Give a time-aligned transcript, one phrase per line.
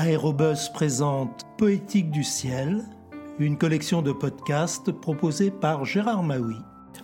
[0.00, 2.84] Aérobus présente Poétique du ciel,
[3.40, 6.54] une collection de podcasts proposée par Gérard Maui.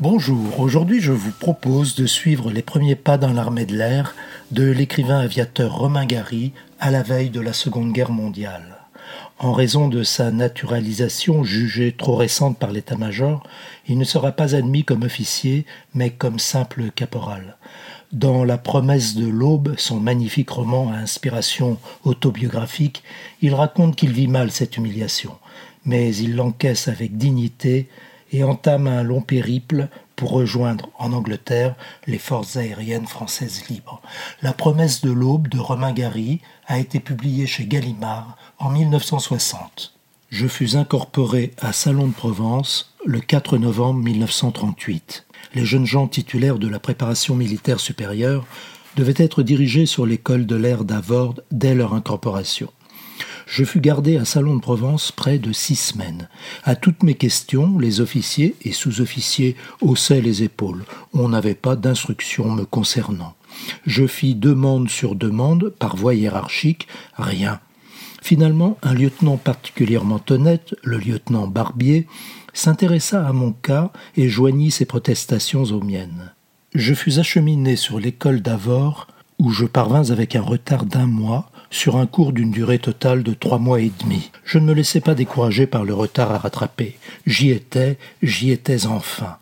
[0.00, 4.16] Bonjour, aujourd'hui je vous propose de suivre les premiers pas dans l'armée de l'air
[4.50, 8.79] de l'écrivain aviateur Romain Gary à la veille de la Seconde Guerre mondiale.
[9.38, 13.42] En raison de sa naturalisation jugée trop récente par l'état-major,
[13.88, 15.64] il ne sera pas admis comme officier,
[15.94, 17.56] mais comme simple caporal.
[18.12, 23.02] Dans La promesse de l'aube, son magnifique roman à inspiration autobiographique,
[23.40, 25.36] il raconte qu'il vit mal cette humiliation,
[25.84, 27.88] mais il l'encaisse avec dignité
[28.32, 29.88] et entame un long périple
[30.20, 31.74] pour rejoindre en Angleterre
[32.06, 34.02] les forces aériennes françaises libres.
[34.42, 39.94] La promesse de l'aube de Romain Gary a été publiée chez Gallimard en 1960.
[40.28, 45.24] Je fus incorporé à Salon de Provence le 4 novembre 1938
[45.54, 48.46] les jeunes gens titulaires de la préparation militaire supérieure
[48.96, 52.70] devaient être dirigés sur l'école de l'air d'Avord dès leur incorporation.
[53.50, 56.28] Je fus gardé à Salon de Provence près de six semaines.
[56.62, 60.84] À toutes mes questions, les officiers et sous-officiers haussaient les épaules.
[61.14, 63.34] On n'avait pas d'instructions me concernant.
[63.86, 67.58] Je fis demande sur demande, par voie hiérarchique, rien.
[68.22, 72.06] Finalement, un lieutenant particulièrement honnête, le lieutenant Barbier,
[72.52, 76.32] s'intéressa à mon cas et joignit ses protestations aux miennes.
[76.76, 79.08] Je fus acheminé sur l'école d'Avor,
[79.40, 83.32] où je parvins avec un retard d'un mois, sur un cours d'une durée totale de
[83.32, 84.30] trois mois et demi.
[84.44, 86.96] Je ne me laissais pas décourager par le retard à rattraper.
[87.26, 89.38] J'y étais, j'y étais enfin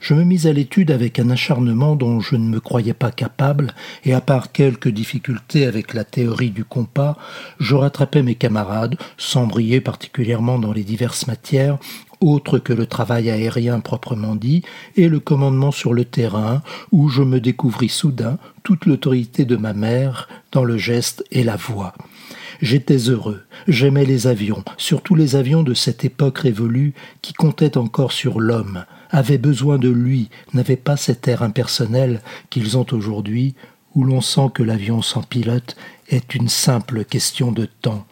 [0.00, 3.74] je me mis à l'étude avec un acharnement dont je ne me croyais pas capable,
[4.04, 7.16] et à part quelques difficultés avec la théorie du compas,
[7.58, 11.78] je rattrapais mes camarades, sans briller particulièrement dans les diverses matières,
[12.20, 14.62] autres que le travail aérien proprement dit,
[14.96, 19.72] et le commandement sur le terrain, où je me découvris soudain toute l'autorité de ma
[19.72, 21.94] mère dans le geste et la voix.
[22.60, 28.12] J'étais heureux, j'aimais les avions, surtout les avions de cette époque révolue qui comptaient encore
[28.12, 32.20] sur l'homme, avaient besoin de lui, n'avaient pas cet air impersonnel
[32.50, 33.54] qu'ils ont aujourd'hui,
[33.94, 35.74] où l'on sent que l'avion sans pilote
[36.08, 38.06] est une simple question de temps.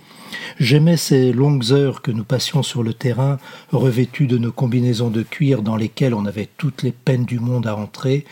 [0.59, 3.39] J'aimais ces longues heures que nous passions sur le terrain,
[3.73, 7.67] revêtus de nos combinaisons de cuir dans lesquelles on avait toutes les peines du monde
[7.67, 8.25] à entrer,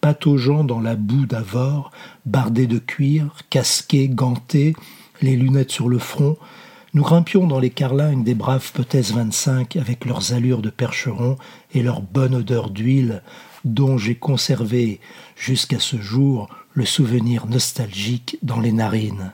[0.00, 1.90] pataugeant dans la boue d'Avor,
[2.26, 4.74] bardés de cuir, casqués, gantés,
[5.20, 6.36] les lunettes sur le front,
[6.94, 11.38] nous grimpions dans les carlingues des braves Petès 25 avec leurs allures de percherons
[11.72, 13.22] et leur bonne odeur d'huile,
[13.64, 15.00] dont j'ai conservé
[15.34, 19.32] jusqu'à ce jour le souvenir nostalgique dans les narines.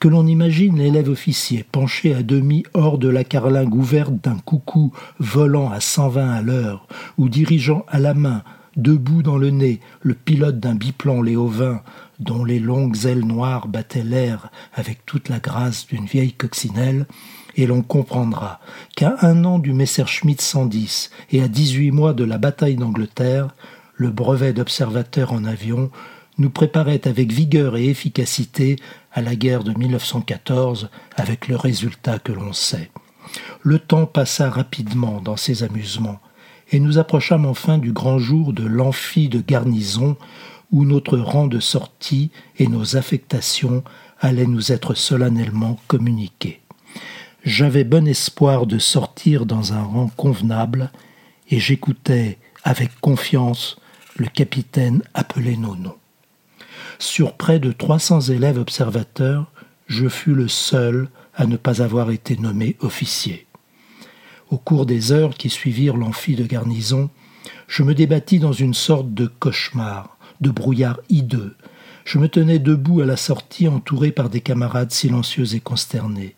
[0.00, 4.92] Que l'on imagine l'élève officier penché à demi hors de la carlingue ouverte d'un coucou
[5.18, 6.88] volant à 120 à l'heure,
[7.18, 8.42] ou dirigeant à la main
[8.78, 11.82] debout dans le nez, le pilote d'un biplan léovin,
[12.18, 17.06] dont les longues ailes noires battaient l'air avec toute la grâce d'une vieille coccinelle,
[17.56, 18.60] et l'on comprendra
[18.96, 23.54] qu'à un an du Messerschmitt 110 et à dix-huit mois de la bataille d'Angleterre,
[23.96, 25.90] le brevet d'observateur en avion
[26.40, 28.76] nous préparait avec vigueur et efficacité
[29.12, 32.90] à la guerre de 1914 avec le résultat que l'on sait.
[33.60, 36.18] Le temps passa rapidement dans ces amusements,
[36.72, 40.16] et nous approchâmes enfin du grand jour de l'amphi de garnison
[40.72, 43.84] où notre rang de sortie et nos affectations
[44.18, 46.62] allaient nous être solennellement communiqués.
[47.44, 50.90] J'avais bon espoir de sortir dans un rang convenable,
[51.50, 53.76] et j'écoutais avec confiance
[54.16, 55.99] le capitaine appeler nos noms.
[57.00, 59.50] Sur près de trois cents élèves observateurs,
[59.86, 63.46] je fus le seul à ne pas avoir été nommé officier.
[64.50, 67.08] Au cours des heures qui suivirent l'amphi de garnison,
[67.68, 71.56] je me débattis dans une sorte de cauchemar, de brouillard hideux.
[72.04, 76.36] Je me tenais debout à la sortie entouré par des camarades silencieux et consternés.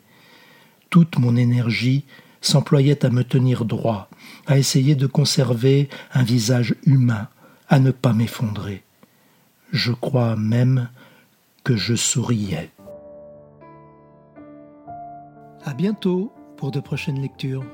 [0.90, 2.04] Toute mon énergie
[2.40, 4.08] s'employait à me tenir droit,
[4.46, 7.26] à essayer de conserver un visage humain,
[7.68, 8.84] à ne pas m'effondrer.
[9.72, 10.88] Je crois même
[11.64, 12.70] que je souriais.
[15.64, 17.64] À bientôt pour de prochaines lectures.